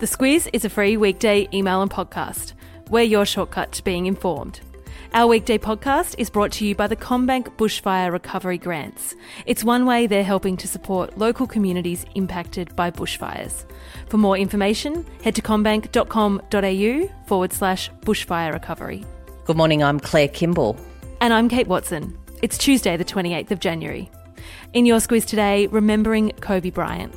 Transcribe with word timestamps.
The 0.00 0.06
Squiz 0.06 0.48
is 0.54 0.64
a 0.64 0.70
free 0.70 0.96
weekday 0.96 1.46
email 1.52 1.82
and 1.82 1.90
podcast. 1.90 2.54
We're 2.88 3.02
your 3.02 3.26
shortcut 3.26 3.72
to 3.72 3.84
being 3.84 4.06
informed. 4.06 4.60
Our 5.12 5.26
weekday 5.26 5.58
podcast 5.58 6.14
is 6.16 6.30
brought 6.30 6.52
to 6.52 6.66
you 6.66 6.74
by 6.74 6.86
the 6.86 6.96
CommBank 6.96 7.54
Bushfire 7.58 8.10
Recovery 8.10 8.56
Grants. 8.56 9.14
It's 9.44 9.62
one 9.62 9.84
way 9.84 10.06
they're 10.06 10.24
helping 10.24 10.56
to 10.56 10.66
support 10.66 11.18
local 11.18 11.46
communities 11.46 12.06
impacted 12.14 12.74
by 12.76 12.90
bushfires. 12.90 13.66
For 14.08 14.16
more 14.16 14.38
information, 14.38 15.04
head 15.22 15.34
to 15.34 15.42
commbank.com.au 15.42 17.26
forward 17.26 17.52
slash 17.52 17.90
bushfire 18.00 18.54
recovery. 18.54 19.04
Good 19.44 19.58
morning, 19.58 19.82
I'm 19.82 20.00
Claire 20.00 20.28
Kimball. 20.28 20.78
And 21.20 21.34
I'm 21.34 21.50
Kate 21.50 21.68
Watson. 21.68 22.18
It's 22.40 22.56
Tuesday, 22.56 22.96
the 22.96 23.04
28th 23.04 23.50
of 23.50 23.60
January. 23.60 24.10
In 24.72 24.86
your 24.86 25.00
squiz 25.00 25.26
today, 25.26 25.66
remembering 25.66 26.30
Kobe 26.40 26.70
Bryant, 26.70 27.14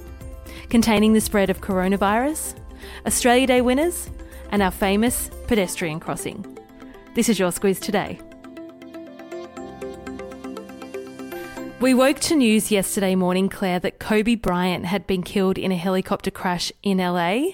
containing 0.68 1.13
the 1.13 1.21
spread 1.21 1.50
of 1.50 1.61
coronavirus, 1.61 2.59
Australia 3.05 3.47
Day 3.47 3.61
winners, 3.61 4.09
and 4.52 4.62
our 4.62 4.71
famous 4.71 5.30
pedestrian 5.48 5.99
crossing. 5.99 6.45
This 7.16 7.30
is 7.30 7.39
your 7.39 7.52
squiz 7.52 7.80
today. 7.80 8.20
We 11.84 11.94
woke 11.94 12.22
to 12.22 12.36
news 12.38 12.72
yesterday 12.72 13.14
morning, 13.14 13.50
Claire, 13.50 13.80
that 13.80 14.00
Kobe 14.00 14.36
Bryant 14.36 14.86
had 14.86 15.05
been 15.05 15.22
killed 15.22 15.58
in 15.58 15.70
a 15.70 15.76
helicopter 15.76 16.32
crash 16.32 16.72
in 16.82 17.00
LA. 17.00 17.48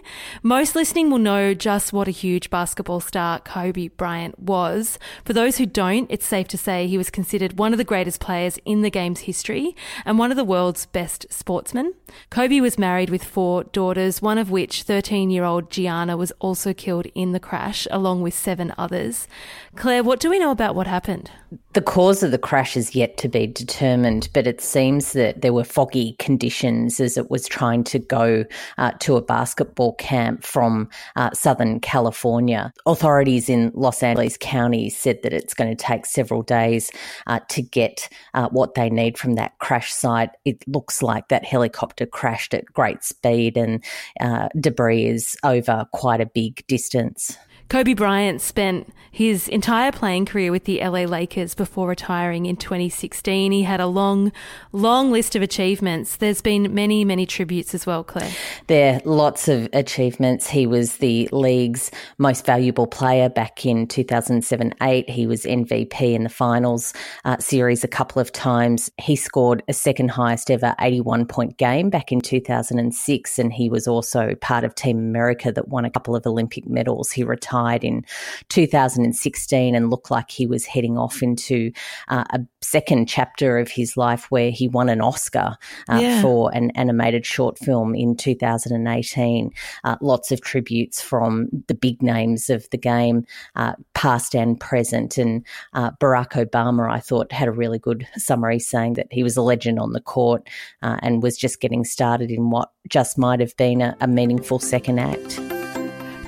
Most 0.44 0.76
listening 0.76 1.10
will 1.10 1.18
know 1.18 1.56
just 1.56 1.94
what 1.94 2.08
a 2.08 2.12
huge 2.12 2.52
basketball 2.52 3.00
star 3.00 3.40
Kobe 3.40 3.88
Bryant 3.88 4.38
was. 4.38 5.00
For 5.26 5.34
those 5.34 5.58
who 5.58 5.66
don't, 5.66 6.06
it's 6.12 6.28
safe 6.28 6.48
to 6.50 6.60
say 6.60 6.86
he 6.86 6.96
was 6.96 7.10
considered 7.10 7.58
one 7.58 7.74
of 7.74 7.80
the 7.80 7.84
greatest 7.84 8.20
players 8.20 8.60
in 8.66 8.84
the 8.84 8.92
game's 8.92 9.22
history 9.22 9.76
and 10.06 10.20
one 10.20 10.30
of 10.30 10.38
the 10.38 10.44
world's 10.44 10.86
best 10.86 11.26
sportsmen. 11.32 11.96
Kobe 12.30 12.60
was 12.60 12.78
married 12.78 13.10
with 13.10 13.24
four 13.24 13.64
daughters, 13.64 14.22
one 14.22 14.38
of 14.38 14.52
which, 14.52 14.84
13 14.84 15.32
year 15.32 15.44
old 15.44 15.72
Gianna, 15.72 16.16
was 16.16 16.32
also 16.38 16.72
killed 16.72 17.08
in 17.16 17.32
the 17.32 17.40
crash, 17.40 17.88
along 17.90 18.22
with 18.22 18.36
seven 18.36 18.76
others. 18.78 19.28
Claire, 19.76 20.04
what 20.04 20.20
do 20.20 20.30
we 20.30 20.38
know 20.38 20.52
about 20.52 20.76
what 20.76 20.86
happened? 20.86 21.32
The 21.74 21.82
cause 21.84 22.24
of 22.24 22.32
the 22.32 22.40
crash 22.40 22.76
is 22.76 22.96
yet 22.96 23.18
to 23.18 23.30
be 23.30 23.46
determined, 23.46 24.30
but 24.34 24.48
it 24.48 24.60
seems 24.60 25.14
that 25.14 25.42
there 25.42 25.54
were 25.54 25.64
foggy 25.64 26.16
conditions 26.18 27.00
as 27.00 27.16
it 27.16 27.30
was 27.30 27.48
trying 27.48 27.84
to 27.86 28.00
go 28.00 28.44
uh, 28.80 28.92
to 29.02 29.18
a 29.18 29.22
basketball 29.22 29.94
camp 29.94 30.44
from 30.44 30.90
uh, 31.16 31.30
Southern 31.32 31.80
California. 31.80 32.74
Authorities 32.88 33.50
in 33.50 33.72
Los 33.76 34.02
Angeles 34.02 34.36
County 34.42 34.90
said 34.90 35.20
that 35.22 35.32
it's 35.32 35.54
going 35.54 35.70
to 35.70 35.76
take 35.76 36.08
several 36.08 36.42
days 36.42 36.90
uh, 37.28 37.40
to 37.50 37.62
get 37.62 38.10
uh, 38.34 38.50
what 38.50 38.74
they 38.74 38.90
need 38.90 39.20
from 39.20 39.36
that 39.36 39.56
crash 39.60 39.94
site. 39.94 40.32
It 40.46 40.68
looks 40.68 41.04
like 41.04 41.28
that 41.28 41.46
helicopter 41.46 42.08
crashed 42.08 42.56
at 42.56 42.66
great 42.66 43.04
speed 43.04 43.58
and 43.58 43.84
uh, 44.20 44.50
debris 44.60 45.06
is 45.06 45.38
over 45.44 45.86
quite 45.94 46.20
a 46.20 46.26
big 46.26 46.66
distance. 46.66 47.38
Kobe 47.70 47.94
Bryant 47.94 48.42
spent 48.42 48.92
his 49.12 49.48
entire 49.48 49.92
playing 49.92 50.26
career 50.26 50.52
with 50.52 50.64
the 50.64 50.80
LA 50.80 51.02
Lakers 51.02 51.54
before 51.54 51.88
retiring 51.88 52.48
in 52.48 52.56
2016. 52.56 53.52
He 53.52 53.62
had 53.62 53.80
a 53.80 53.86
long, 53.86 54.32
long 54.72 55.12
list 55.12 55.36
of 55.36 55.44
achievements. 55.44 56.16
There's 56.16 56.42
been 56.42 56.74
many, 56.74 57.06
many 57.06 57.28
tributes 57.28 57.76
as 57.76 57.86
well, 57.86 58.04
Claire. 58.04 58.32
There 58.68 58.96
are 58.96 59.02
lots 59.06 59.48
of 59.48 59.70
achievements. 59.72 60.50
He 60.50 60.66
was 60.66 60.98
the 60.98 61.30
league's 61.32 61.92
most 62.18 62.44
valuable 62.44 62.88
player 62.88 63.30
back 63.30 63.66
in 63.68 63.86
2007 63.86 64.74
8. 64.82 65.08
He 65.08 65.28
was 65.28 65.44
MVP 65.44 66.02
in 66.02 66.24
the 66.24 66.30
finals 66.30 66.94
uh, 67.24 67.38
series 67.38 67.84
a 67.84 67.88
couple 67.88 68.20
of 68.20 68.32
times. 68.32 68.90
He 68.98 69.16
scored 69.16 69.62
a 69.68 69.74
second 69.74 70.10
highest 70.10 70.50
ever 70.50 70.74
81 70.80 71.28
point 71.28 71.58
game 71.58 71.92
back 71.92 72.12
in 72.12 72.20
2006, 72.20 73.38
and 73.38 73.54
he 73.54 73.70
was 73.70 73.88
also 73.88 74.34
part 74.36 74.64
of 74.64 74.74
Team 74.74 74.98
America 74.98 75.52
that 75.52 75.68
won 75.68 75.86
a 75.86 75.92
couple 75.92 76.16
of 76.16 76.26
Olympic 76.26 76.68
medals. 76.68 77.12
He 77.12 77.24
retired 77.24 77.59
retired 77.60 77.84
in 77.84 78.06
2016 78.50 79.76
and 79.76 79.90
looked 79.90 80.12
like 80.12 80.32
he 80.32 80.46
was 80.46 80.66
heading 80.66 80.98
off 80.98 81.22
into 81.22 81.72
uh, 82.08 82.24
a 82.32 82.40
second 82.62 83.08
chapter 83.08 83.58
of 83.58 83.70
his 83.70 83.98
life 83.98 84.30
where 84.30 84.52
he 84.52 84.68
won 84.68 84.90
an 84.90 85.02
Oscar 85.02 85.56
uh, 85.90 86.00
yeah. 86.02 86.22
for 86.22 86.54
an 86.54 86.72
animated 86.72 87.26
short 87.26 87.58
film 87.58 87.96
in 87.96 88.16
2018. 88.16 89.52
Uh, 89.84 89.96
lots 90.02 90.32
of 90.32 90.42
tributes 90.42 91.02
from 91.02 91.48
the 91.68 91.74
big 91.74 92.02
names 92.02 92.50
of 92.50 92.70
the 92.72 92.78
game, 92.78 93.26
uh, 93.56 93.74
past 93.94 94.36
and 94.36 94.60
present. 94.60 95.18
And 95.18 95.46
uh, 95.74 95.92
Barack 96.00 96.32
Obama, 96.32 96.90
I 96.90 97.00
thought, 97.00 97.32
had 97.32 97.48
a 97.48 97.52
really 97.52 97.80
good 97.80 98.08
summary 98.16 98.60
saying 98.60 98.94
that 98.94 99.08
he 99.12 99.24
was 99.24 99.38
a 99.38 99.42
legend 99.42 99.80
on 99.80 99.94
the 99.94 100.02
court 100.02 100.48
uh, 100.82 100.98
and 101.02 101.24
was 101.24 101.38
just 101.38 101.62
getting 101.62 101.86
started 101.86 102.32
in 102.32 102.50
what 102.50 102.72
just 102.90 103.18
might 103.18 103.40
have 103.40 103.56
been 103.58 103.82
a, 103.82 103.96
a 104.02 104.08
meaningful 104.08 104.60
second 104.60 105.00
act. 105.00 105.40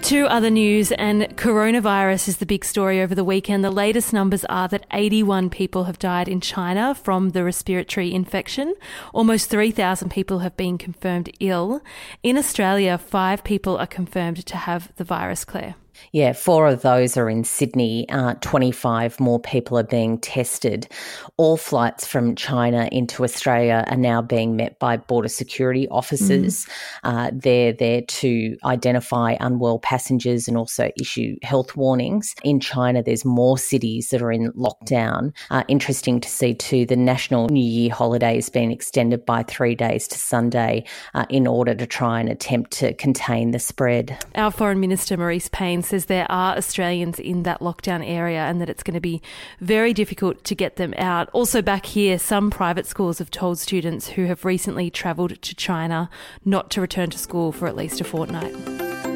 Two 0.01 0.25
other 0.25 0.50
news, 0.50 0.91
and 0.91 1.22
coronavirus 1.38 2.28
is 2.28 2.38
the 2.38 2.45
big 2.45 2.66
story 2.66 3.01
over 3.01 3.13
the 3.13 3.23
weekend. 3.23 3.63
The 3.63 3.72
latest 3.72 4.12
numbers 4.12 4.44
are 4.45 4.67
that 4.67 4.85
81 4.91 5.50
people 5.51 5.85
have 5.85 6.00
died 6.00 6.28
in 6.28 6.41
China 6.41 6.95
from 6.95 7.29
the 7.29 7.44
respiratory 7.44 8.12
infection. 8.12 8.73
Almost 9.13 9.50
3,000 9.50 10.09
people 10.09 10.39
have 10.39 10.57
been 10.57 10.78
confirmed 10.78 11.31
ill. 11.39 11.81
In 12.23 12.38
Australia, 12.38 12.97
five 12.97 13.44
people 13.44 13.78
are 13.78 13.88
confirmed 13.88 14.45
to 14.47 14.57
have 14.57 14.91
the 14.97 15.03
virus, 15.03 15.45
Claire. 15.45 15.75
Yeah, 16.12 16.34
four 16.34 16.68
of 16.68 16.81
those 16.81 17.18
are 17.18 17.29
in 17.29 17.44
Sydney. 17.44 18.07
Uh, 18.09 18.35
25 18.41 19.19
more 19.19 19.40
people 19.40 19.78
are 19.78 19.84
being 19.84 20.18
tested. 20.18 20.88
All 21.38 21.57
flights 21.57 22.06
from 22.07 22.35
China 22.35 22.90
into 22.91 23.24
Australia 23.24 23.84
are 23.88 23.97
now 23.97 24.22
being 24.22 24.56
met 24.56 24.80
by 24.80 24.97
border 24.97 25.28
security 25.28 25.88
officers. 25.90 26.66
Mm. 26.66 26.69
Uh, 27.03 27.31
they're 27.34 27.74
there 27.74 28.01
to 28.01 28.57
identify 28.66 29.38
unwell 29.40 29.80
passengers 29.80 30.47
and 30.47 30.57
also 30.57 30.91
issue 31.00 31.35
health 31.44 31.75
warnings. 31.75 32.35
In 32.44 32.59
China, 32.59 33.01
there's 33.03 33.25
more 33.25 33.57
cities 33.57 34.09
that 34.09 34.22
are 34.22 34.31
in 34.31 34.51
lockdown. 34.53 35.34
Uh, 35.50 35.63
interesting 35.68 36.19
to 36.19 36.30
see 36.30 36.53
too, 36.53 36.85
the 36.85 36.96
National 36.96 37.47
New 37.47 37.63
Year 37.63 37.91
holiday 37.94 38.35
has 38.35 38.50
been 38.50 38.72
extended 38.72 39.25
by 39.25 39.44
three 39.44 39.75
days 39.75 40.07
to 40.09 40.18
Sunday 40.18 40.85
uh, 41.13 41.25
in 41.30 41.47
order 41.47 41.74
to 41.75 41.85
try 41.85 42.19
and 42.19 42.30
attempt 42.30 42.72
to 42.72 42.94
contain 42.96 43.51
the 43.51 43.59
spread. 43.59 44.18
Our 44.35 44.51
Foreign 44.51 44.80
Minister 44.80 45.18
Marise 45.18 45.51
Payne 45.51 45.81
says 45.84 46.06
there 46.06 46.30
are 46.31 46.56
Australians 46.58 47.19
in 47.19 47.44
that 47.44 47.59
lockdown 47.59 48.08
area 48.08 48.42
and 48.42 48.62
that 48.62 48.69
it's 48.69 48.84
going 48.84 48.94
to 48.94 49.02
be 49.02 49.22
very 49.59 49.94
difficult 49.94 50.44
to 50.46 50.56
get 50.56 50.75
them 50.75 50.94
out. 50.97 51.30
Also, 51.34 51.62
back 51.62 51.86
here, 51.86 52.18
some 52.18 52.50
private 52.50 52.86
schools 52.86 53.19
have 53.19 53.31
told 53.31 53.59
students 53.59 54.09
who 54.09 54.25
have 54.25 54.46
recently 54.46 54.90
travelled 54.90 55.42
to 55.42 55.56
China 55.56 56.09
not 56.46 56.69
to 56.72 56.81
return 56.81 57.09
to 57.09 57.18
school 57.18 57.52
for 57.52 57.68
at 57.68 57.75
least 57.75 58.02
a 58.02 58.03
fortnight. 58.03 59.11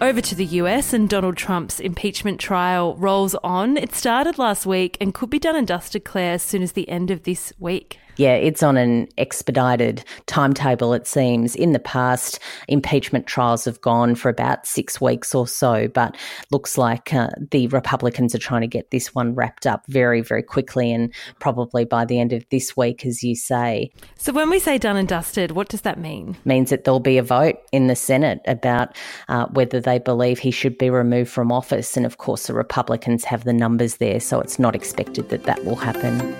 Over 0.00 0.20
to 0.20 0.36
the 0.36 0.44
US, 0.44 0.92
and 0.92 1.08
Donald 1.08 1.36
Trump's 1.36 1.80
impeachment 1.80 2.38
trial 2.38 2.94
rolls 2.98 3.34
on. 3.42 3.76
It 3.76 3.96
started 3.96 4.38
last 4.38 4.64
week 4.64 4.96
and 5.00 5.12
could 5.12 5.28
be 5.28 5.40
done 5.40 5.56
and 5.56 5.66
dusted, 5.66 6.04
Claire, 6.04 6.34
as 6.34 6.42
soon 6.42 6.62
as 6.62 6.72
the 6.72 6.88
end 6.88 7.10
of 7.10 7.24
this 7.24 7.52
week 7.58 7.98
yeah, 8.18 8.34
it's 8.34 8.64
on 8.64 8.76
an 8.76 9.08
expedited 9.16 10.04
timetable, 10.26 10.92
it 10.92 11.06
seems. 11.06 11.54
In 11.54 11.72
the 11.72 11.78
past, 11.78 12.40
impeachment 12.66 13.28
trials 13.28 13.64
have 13.64 13.80
gone 13.80 14.16
for 14.16 14.28
about 14.28 14.66
six 14.66 15.00
weeks 15.00 15.34
or 15.34 15.46
so, 15.46 15.86
but 15.86 16.16
looks 16.50 16.76
like 16.76 17.14
uh, 17.14 17.30
the 17.52 17.68
Republicans 17.68 18.34
are 18.34 18.38
trying 18.38 18.62
to 18.62 18.66
get 18.66 18.90
this 18.90 19.14
one 19.14 19.34
wrapped 19.34 19.66
up 19.66 19.86
very, 19.86 20.20
very 20.20 20.42
quickly 20.42 20.92
and 20.92 21.14
probably 21.38 21.84
by 21.84 22.04
the 22.04 22.18
end 22.18 22.32
of 22.32 22.44
this 22.50 22.76
week, 22.76 23.06
as 23.06 23.22
you 23.22 23.36
say. 23.36 23.92
So, 24.16 24.32
when 24.32 24.50
we 24.50 24.58
say 24.58 24.78
done 24.78 24.96
and 24.96 25.08
dusted, 25.08 25.52
what 25.52 25.68
does 25.68 25.82
that 25.82 25.98
mean? 25.98 26.36
means 26.44 26.70
that 26.70 26.82
there'll 26.84 26.98
be 26.98 27.18
a 27.18 27.22
vote 27.22 27.56
in 27.70 27.86
the 27.86 27.94
Senate 27.94 28.40
about 28.46 28.96
uh, 29.28 29.46
whether 29.46 29.80
they 29.88 29.98
believe 29.98 30.38
he 30.38 30.50
should 30.50 30.76
be 30.76 30.90
removed 30.90 31.30
from 31.30 31.50
office. 31.50 31.96
And 31.96 32.04
of 32.04 32.18
course, 32.18 32.46
the 32.46 32.54
Republicans 32.54 33.24
have 33.24 33.44
the 33.44 33.52
numbers 33.52 33.96
there, 33.96 34.20
so 34.20 34.40
it's 34.40 34.58
not 34.58 34.74
expected 34.74 35.30
that 35.30 35.44
that 35.44 35.64
will 35.64 35.76
happen. 35.76 36.36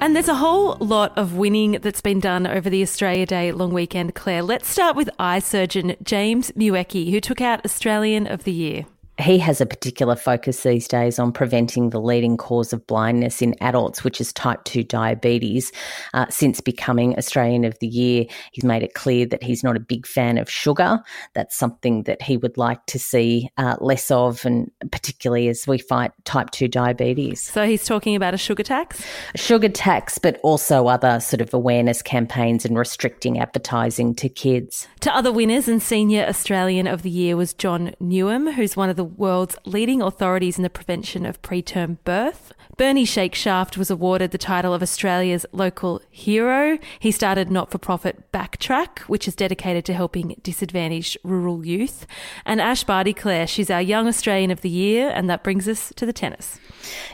And 0.00 0.14
there's 0.14 0.28
a 0.28 0.34
whole 0.34 0.76
lot 0.76 1.16
of 1.16 1.34
winning 1.36 1.78
that's 1.80 2.02
been 2.02 2.20
done 2.20 2.46
over 2.46 2.68
the 2.68 2.82
Australia 2.82 3.24
Day 3.24 3.50
long 3.50 3.72
weekend, 3.72 4.14
Claire. 4.14 4.42
Let's 4.42 4.68
start 4.68 4.94
with 4.94 5.08
eye 5.18 5.38
surgeon 5.38 5.96
James 6.02 6.50
Muecki, 6.52 7.10
who 7.10 7.20
took 7.20 7.40
out 7.40 7.64
Australian 7.64 8.26
of 8.26 8.44
the 8.44 8.52
Year 8.52 8.84
he 9.18 9.38
has 9.38 9.60
a 9.60 9.66
particular 9.66 10.14
focus 10.14 10.62
these 10.62 10.86
days 10.86 11.18
on 11.18 11.32
preventing 11.32 11.90
the 11.90 12.00
leading 12.00 12.36
cause 12.36 12.72
of 12.72 12.86
blindness 12.86 13.40
in 13.40 13.54
adults, 13.60 14.04
which 14.04 14.20
is 14.20 14.32
type 14.32 14.62
2 14.64 14.84
diabetes. 14.84 15.72
Uh, 16.12 16.26
since 16.28 16.60
becoming 16.60 17.16
Australian 17.16 17.64
of 17.64 17.78
the 17.78 17.86
Year, 17.86 18.26
he's 18.52 18.64
made 18.64 18.82
it 18.82 18.94
clear 18.94 19.24
that 19.26 19.42
he's 19.42 19.64
not 19.64 19.76
a 19.76 19.80
big 19.80 20.06
fan 20.06 20.36
of 20.36 20.50
sugar. 20.50 21.00
That's 21.34 21.56
something 21.56 22.02
that 22.02 22.20
he 22.20 22.36
would 22.36 22.58
like 22.58 22.84
to 22.86 22.98
see 22.98 23.48
uh, 23.56 23.76
less 23.80 24.10
of, 24.10 24.44
and 24.44 24.70
particularly 24.90 25.48
as 25.48 25.66
we 25.66 25.78
fight 25.78 26.12
type 26.24 26.50
2 26.50 26.68
diabetes. 26.68 27.42
So 27.42 27.66
he's 27.66 27.84
talking 27.84 28.16
about 28.16 28.34
a 28.34 28.38
sugar 28.38 28.62
tax? 28.62 29.02
A 29.34 29.38
sugar 29.38 29.70
tax, 29.70 30.18
but 30.18 30.38
also 30.42 30.88
other 30.88 31.20
sort 31.20 31.40
of 31.40 31.54
awareness 31.54 32.02
campaigns 32.02 32.66
and 32.66 32.78
restricting 32.78 33.40
advertising 33.40 34.14
to 34.16 34.28
kids. 34.28 34.86
To 35.00 35.14
other 35.14 35.32
winners 35.32 35.68
and 35.68 35.82
senior 35.82 36.26
Australian 36.26 36.86
of 36.86 37.02
the 37.02 37.10
Year 37.10 37.36
was 37.36 37.54
John 37.54 37.94
Newnham, 37.98 38.52
who's 38.52 38.76
one 38.76 38.90
of 38.90 38.96
the 38.96 39.05
world's 39.06 39.56
leading 39.64 40.02
authorities 40.02 40.56
in 40.56 40.62
the 40.62 40.70
prevention 40.70 41.24
of 41.24 41.42
preterm 41.42 41.98
birth. 42.04 42.52
Bernie 42.76 43.06
Shakeshaft 43.06 43.78
was 43.78 43.90
awarded 43.90 44.32
the 44.32 44.38
title 44.38 44.74
of 44.74 44.82
Australia's 44.82 45.46
local 45.50 46.02
hero. 46.10 46.78
He 46.98 47.10
started 47.10 47.50
not 47.50 47.70
for 47.70 47.78
profit 47.78 48.30
Backtrack, 48.32 48.98
which 49.08 49.26
is 49.26 49.34
dedicated 49.34 49.86
to 49.86 49.94
helping 49.94 50.36
disadvantaged 50.42 51.16
rural 51.24 51.64
youth. 51.64 52.06
And 52.44 52.60
Ash 52.60 52.84
Barty 52.84 53.14
Claire, 53.14 53.46
she's 53.46 53.70
our 53.70 53.80
Young 53.80 54.06
Australian 54.06 54.50
of 54.50 54.60
the 54.60 54.68
Year, 54.68 55.08
and 55.08 55.30
that 55.30 55.42
brings 55.42 55.66
us 55.66 55.90
to 55.96 56.04
the 56.04 56.12
tennis. 56.12 56.60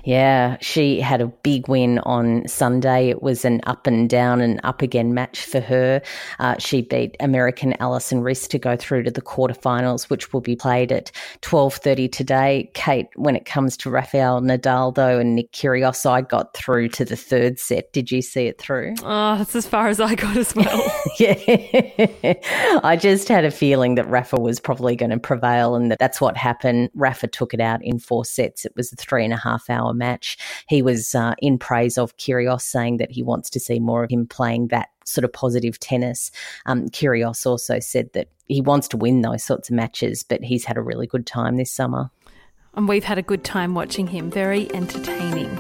Yeah, 0.03 0.57
she 0.61 1.01
had 1.01 1.21
a 1.21 1.29
big 1.29 1.69
win 1.69 2.01
on 2.01 2.49
Sunday. 2.49 3.09
It 3.09 3.23
was 3.23 3.45
an 3.45 3.61
up 3.65 3.87
and 3.87 4.11
down 4.11 4.41
and 4.41 4.59
up 4.65 4.83
again 4.83 5.15
match 5.15 5.45
for 5.45 5.61
her. 5.61 6.03
Uh, 6.41 6.57
she 6.59 6.83
beat 6.83 7.17
American 7.21 7.75
Alison 7.81 8.23
Riss 8.23 8.49
to 8.49 8.59
go 8.59 8.77
through 8.77 9.05
to 9.05 9.13
the 9.13 9.23
quarterfinals, 9.23 10.11
which 10.11 10.33
will 10.33 10.41
be 10.41 10.57
played 10.57 10.91
at 10.91 11.13
12.30 11.43 12.11
today. 12.11 12.71
Kate, 12.75 13.07
when 13.15 13.37
it 13.37 13.45
comes 13.45 13.77
to 13.77 13.91
Rafael 13.91 14.41
Nadal, 14.41 14.93
though, 14.93 15.21
and 15.21 15.37
Nick 15.37 15.52
Kyrgios, 15.53 16.05
I 16.09 16.23
got 16.23 16.55
through 16.55 16.89
to 16.91 17.05
the 17.05 17.17
third 17.17 17.59
set. 17.59 17.93
Did 17.93 18.11
you 18.11 18.23
see 18.23 18.47
it 18.47 18.59
through? 18.59 18.95
Oh, 19.05 19.37
that's 19.37 19.55
as 19.55 19.67
far 19.67 19.89
as 19.89 20.01
I 20.01 20.15
got 20.15 20.37
as 20.37 20.55
well. 20.55 20.93
yeah. 21.19 22.35
I 22.83 22.97
just 22.99 23.29
had 23.29 23.45
a 23.45 23.51
feeling 23.51 23.95
that 23.97 24.09
Rafa 24.09 24.41
was 24.41 24.59
probably 24.59 24.97
going 24.97 25.11
to 25.11 25.19
prevail 25.19 25.75
and 25.75 25.91
that 25.91 25.99
that's 25.99 26.21
what 26.21 26.37
happened. 26.37 26.91
Rafa 26.95 27.27
took 27.27 27.53
it 27.53 27.61
out 27.61 27.85
in 27.85 27.99
four 27.99 28.25
sets. 28.25 28.65
It 28.65 28.73
was 28.75 28.93
a 28.93 28.97
three 28.97 29.25
and 29.25 29.35
a 29.35 29.37
half 29.37 29.69
hour 29.69 29.93
match. 29.93 30.39
He 30.69 30.81
was 30.83 31.15
uh, 31.15 31.35
in 31.41 31.59
praise 31.59 31.99
of 31.99 32.17
Kyrgios, 32.17 32.63
saying 32.63 32.97
that 32.99 33.11
he 33.11 33.23
wants 33.23 33.51
to 33.51 33.61
see 33.61 33.79
more 33.79 34.03
of 34.05 34.11
him 34.11 34.27
playing 34.27 34.69
that 34.69 34.89
sort 35.05 35.25
of 35.25 35.33
positive 35.33 35.79
tennis. 35.79 36.31
Um, 36.67 36.89
Kyrgios 36.89 37.45
also 37.45 37.81
said 37.81 38.11
that 38.15 38.29
he 38.49 38.61
wants 38.61 38.89
to 38.89 38.97
win 38.97 39.23
those 39.23 39.45
sorts 39.45 39.69
of 39.69 39.77
matches, 39.77 40.23
but 40.23 40.43
he's 40.43 40.65
had 40.65 40.77
a 40.77 40.83
really 40.83 41.07
good 41.07 41.27
time 41.27 41.57
this 41.57 41.73
summer. 41.73 42.11
And 42.75 42.89
we've 42.89 43.05
had 43.05 43.19
a 43.19 43.23
good 43.23 43.45
time 43.45 43.75
watching 43.75 44.07
him. 44.09 44.31
Very 44.31 44.73
entertaining. 44.75 45.51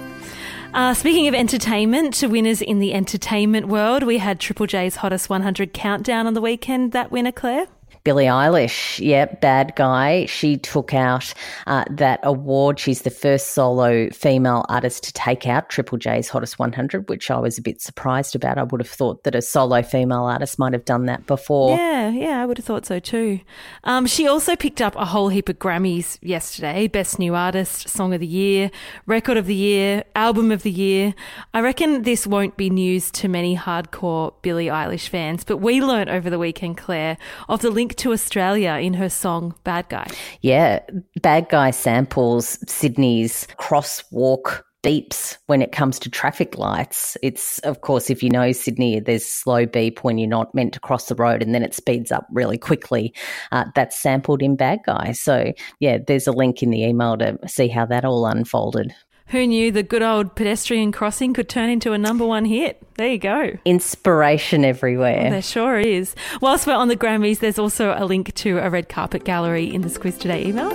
Uh, 0.75 0.94
speaking 0.94 1.29
of 1.29 1.35
entertainment, 1.35 2.14
to 2.14 2.29
winners 2.29 2.62
in 2.62 2.79
the 2.79 2.94
entertainment 2.94 3.69
world, 3.69 4.03
we 4.03 4.17
had 4.17 4.41
Triple 4.41 4.67
J's 4.67 4.97
Hottest 4.97 5.29
100 5.29 5.75
countdown 5.75 6.26
on 6.26 6.32
the 6.32 6.41
weekend. 6.41 6.93
That 6.93 7.11
winner, 7.11 7.32
Claire? 7.32 7.67
Billie 8.04 8.25
Eilish, 8.25 8.99
yeah, 8.99 9.26
bad 9.26 9.75
guy. 9.76 10.26
She 10.26 10.56
took 10.56 10.93
out 10.93 11.32
uh, 11.69 11.84
that 11.90 12.19
award. 12.25 12.81
She's 12.81 13.02
the 13.02 13.10
first 13.10 13.54
solo 13.54 14.10
female 14.10 14.64
artist 14.69 15.04
to 15.04 15.12
take 15.12 15.46
out 15.46 15.70
Triple 15.70 15.99
J's 15.99 16.28
Hottest 16.28 16.58
100, 16.58 17.08
which 17.08 17.31
I 17.31 17.38
was 17.38 17.58
a 17.58 17.62
bit 17.62 17.81
surprised 17.81 18.34
about. 18.34 18.58
I 18.58 18.64
would 18.64 18.81
have 18.81 18.90
thought 18.90 19.22
that 19.22 19.37
a 19.37 19.43
solo 19.43 19.82
female 19.82 20.25
artist 20.25 20.58
might 20.58 20.72
have 20.72 20.84
done 20.84 21.06
that 21.06 21.26
before. 21.26 21.76
Yeah, 21.76 22.10
yeah, 22.10 22.43
I 22.43 22.46
would 22.46 22.58
have 22.58 22.66
thought 22.66 22.87
so 22.87 22.99
too. 22.99 23.38
Um, 23.84 24.06
she 24.06 24.26
also 24.26 24.56
picked 24.56 24.81
up 24.81 24.96
a 24.96 25.06
whole 25.06 25.28
heap 25.28 25.49
of 25.49 25.60
Grammys 25.60 26.19
yesterday 26.20 26.88
Best 26.88 27.20
New 27.20 27.37
Artist, 27.37 27.88
Song 27.88 28.12
of 28.12 28.20
the 28.20 28.26
Year, 28.26 28.72
Record 29.06 29.37
of 29.37 29.46
the 29.46 29.54
Year, 29.54 30.02
Album 30.16 30.50
of 30.50 30.64
the 30.64 30.72
Year. 30.72 31.14
I 31.54 31.60
reckon 31.60 32.02
this 32.02 32.26
won't 32.26 32.56
be 32.56 32.69
news 32.69 33.12
to 33.12 33.28
many 33.28 33.56
hardcore 33.56 34.34
Billie 34.43 34.66
Eilish 34.66 35.08
fans, 35.08 35.44
but 35.44 35.58
we 35.58 35.81
learnt 35.81 36.10
over 36.10 36.28
the 36.28 36.38
weekend, 36.38 36.78
Claire, 36.78 37.16
of 37.49 37.62
the 37.62 37.70
link 37.70 37.92
to 37.97 38.12
Australia 38.12 38.79
in 38.81 38.94
her 38.94 39.09
song 39.09 39.55
Bad 39.65 39.89
Guy. 39.89 40.06
Yeah, 40.41 40.81
Bad 41.21 41.49
Guy 41.49 41.71
samples 41.71 42.59
Sydney's 42.69 43.47
crosswalk 43.59 44.62
beeps 44.83 45.37
when 45.47 45.62
it 45.62 45.73
comes 45.73 45.99
to 46.00 46.11
traffic 46.11 46.59
lights. 46.59 47.17
It's, 47.23 47.59
of 47.61 47.83
course, 47.83 48.11
if 48.11 48.23
you 48.23 48.31
know 48.31 48.53
Sydney, 48.53 48.99
there's 48.99 49.25
slow 49.25 49.65
beep 49.65 50.03
when 50.03 50.19
you're 50.19 50.29
not 50.29 50.55
meant 50.55 50.75
to 50.75 50.81
cross 50.81 51.06
the 51.06 51.15
road 51.15 51.43
and 51.43 51.55
then 51.55 51.62
it 51.62 51.75
speeds 51.75 52.11
up 52.11 52.27
really 52.33 52.59
quickly. 52.59 53.15
Uh, 53.53 53.67
that's 53.75 54.00
sampled 54.00 54.43
in 54.43 54.56
Bad 54.56 54.81
Guy. 54.85 55.12
So, 55.12 55.53
yeah, 55.79 55.99
there's 56.05 56.27
a 56.27 56.33
link 56.33 56.62
in 56.62 56.71
the 56.71 56.83
email 56.83 57.17
to 57.19 57.38
see 57.47 57.69
how 57.69 57.87
that 57.87 58.05
all 58.05 58.27
unfolded. 58.27 58.93
Who 59.32 59.46
knew 59.46 59.73
the 59.73 59.82
good 59.82 60.02
old 60.02 60.34
pedestrian 60.34 60.93
crossing 60.93 61.32
could 61.32 61.49
turn 61.49 61.70
into 61.70 61.94
a 61.94 61.99
number 61.99 62.26
one 62.26 62.44
hit? 62.44 62.87
There 62.96 63.08
you 63.08 63.17
go. 63.17 63.56
Inspiration 63.64 64.62
everywhere. 64.62 65.31
there 65.31 65.40
sure 65.40 65.79
is. 65.79 66.14
Whilst 66.43 66.67
we're 66.67 66.75
on 66.75 66.88
the 66.88 66.99
Grammys, 66.99 67.38
there's 67.38 67.58
also 67.58 67.94
a 67.96 68.05
link 68.05 68.34
to 68.34 68.58
a 68.58 68.69
red 68.69 68.90
carpet 68.90 69.25
gallery 69.25 69.73
in 69.73 69.81
the 69.81 69.88
Squiz 69.88 70.19
Today 70.19 70.44
email. 70.44 70.69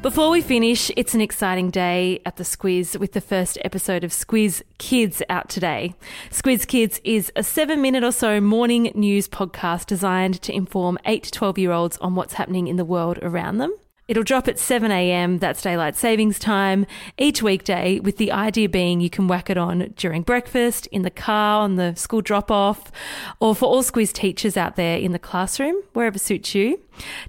Before 0.00 0.30
we 0.30 0.40
finish, 0.40 0.92
it's 0.96 1.12
an 1.12 1.20
exciting 1.20 1.70
day 1.70 2.20
at 2.24 2.36
the 2.36 2.44
Squiz 2.44 2.96
with 3.00 3.14
the 3.14 3.20
first 3.20 3.58
episode 3.64 4.04
of 4.04 4.12
Squiz 4.12 4.62
Kids 4.78 5.20
out 5.28 5.48
today. 5.48 5.96
Squiz 6.30 6.68
Kids 6.68 7.00
is 7.02 7.32
a 7.34 7.42
seven 7.42 7.82
minute 7.82 8.04
or 8.04 8.12
so 8.12 8.40
morning 8.40 8.92
news 8.94 9.26
podcast 9.26 9.86
designed 9.86 10.40
to 10.42 10.54
inform 10.54 10.98
8 11.04 11.24
to 11.24 11.32
12 11.32 11.58
year 11.58 11.72
olds 11.72 11.98
on 11.98 12.14
what's 12.14 12.34
happening 12.34 12.68
in 12.68 12.76
the 12.76 12.84
world 12.84 13.18
around 13.22 13.58
them. 13.58 13.74
It'll 14.08 14.22
drop 14.22 14.48
at 14.48 14.58
7 14.58 14.90
a.m. 14.90 15.38
That's 15.38 15.60
daylight 15.60 15.94
savings 15.94 16.38
time 16.38 16.86
each 17.18 17.42
weekday, 17.42 18.00
with 18.00 18.16
the 18.16 18.32
idea 18.32 18.68
being 18.68 19.00
you 19.00 19.10
can 19.10 19.28
whack 19.28 19.50
it 19.50 19.58
on 19.58 19.92
during 19.96 20.22
breakfast, 20.22 20.86
in 20.86 21.02
the 21.02 21.10
car, 21.10 21.62
on 21.62 21.76
the 21.76 21.94
school 21.94 22.22
drop 22.22 22.50
off, 22.50 22.90
or 23.38 23.54
for 23.54 23.66
all 23.66 23.82
Squiz 23.82 24.12
teachers 24.12 24.56
out 24.56 24.76
there 24.76 24.98
in 24.98 25.12
the 25.12 25.18
classroom, 25.18 25.76
wherever 25.92 26.18
suits 26.18 26.54
you. 26.54 26.80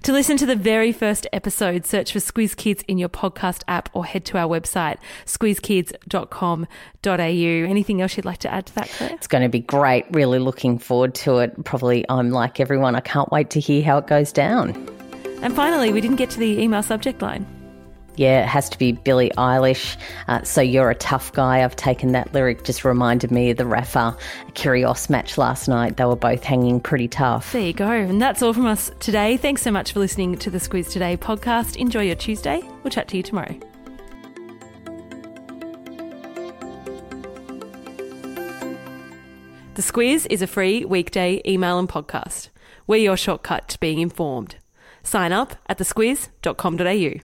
To 0.02 0.12
listen 0.12 0.36
to 0.38 0.46
the 0.46 0.56
very 0.56 0.90
first 0.90 1.26
episode, 1.32 1.84
search 1.84 2.12
for 2.12 2.18
Squiz 2.18 2.56
Kids 2.56 2.82
in 2.88 2.98
your 2.98 3.10
podcast 3.10 3.62
app 3.68 3.90
or 3.92 4.06
head 4.06 4.24
to 4.24 4.38
our 4.38 4.48
website, 4.48 4.96
squizkids.com.au. 5.26 7.70
Anything 7.70 8.00
else 8.00 8.16
you'd 8.16 8.24
like 8.24 8.38
to 8.38 8.52
add 8.52 8.66
to 8.66 8.74
that, 8.76 8.88
Claire? 8.88 9.12
It's 9.12 9.26
going 9.26 9.42
to 9.42 9.48
be 9.48 9.60
great. 9.60 10.06
Really 10.12 10.38
looking 10.38 10.78
forward 10.78 11.14
to 11.16 11.38
it. 11.38 11.64
Probably 11.64 12.06
I'm 12.08 12.30
like 12.30 12.58
everyone. 12.58 12.96
I 12.96 13.00
can't 13.00 13.30
wait 13.30 13.50
to 13.50 13.60
hear 13.60 13.84
how 13.84 13.98
it 13.98 14.06
goes 14.06 14.32
down. 14.32 14.72
And 15.42 15.54
finally, 15.56 15.92
we 15.92 16.00
didn't 16.00 16.16
get 16.16 16.30
to 16.30 16.38
the 16.38 16.60
email 16.60 16.82
subject 16.82 17.22
line. 17.22 17.46
Yeah, 18.16 18.42
it 18.42 18.48
has 18.48 18.68
to 18.68 18.78
be 18.78 18.92
Billie 18.92 19.30
Eilish. 19.38 19.96
Uh, 20.28 20.42
so 20.42 20.60
you're 20.60 20.90
a 20.90 20.94
tough 20.94 21.32
guy. 21.32 21.64
I've 21.64 21.76
taken 21.76 22.12
that 22.12 22.34
lyric. 22.34 22.64
Just 22.64 22.84
reminded 22.84 23.30
me 23.30 23.50
of 23.50 23.56
the 23.56 23.64
Rafa 23.64 24.14
Kyrgios 24.52 25.08
match 25.08 25.38
last 25.38 25.68
night. 25.68 25.96
They 25.96 26.04
were 26.04 26.16
both 26.16 26.44
hanging 26.44 26.80
pretty 26.80 27.08
tough. 27.08 27.50
There 27.52 27.62
you 27.62 27.72
go. 27.72 27.90
And 27.90 28.20
that's 28.20 28.42
all 28.42 28.52
from 28.52 28.66
us 28.66 28.90
today. 29.00 29.38
Thanks 29.38 29.62
so 29.62 29.70
much 29.70 29.92
for 29.92 30.00
listening 30.00 30.36
to 30.38 30.50
the 30.50 30.58
Squiz 30.58 30.90
Today 30.90 31.16
podcast. 31.16 31.76
Enjoy 31.76 32.02
your 32.02 32.16
Tuesday. 32.16 32.60
We'll 32.82 32.90
chat 32.90 33.08
to 33.08 33.16
you 33.16 33.22
tomorrow. 33.22 33.58
The 39.74 39.82
Squiz 39.82 40.26
is 40.28 40.42
a 40.42 40.46
free 40.46 40.84
weekday 40.84 41.40
email 41.46 41.78
and 41.78 41.88
podcast. 41.88 42.50
We're 42.86 42.96
your 42.96 43.16
shortcut 43.16 43.68
to 43.68 43.80
being 43.80 44.00
informed. 44.00 44.56
Sign 45.02 45.32
up 45.32 45.54
at 45.68 45.78
thesquiz.com.au. 45.78 47.29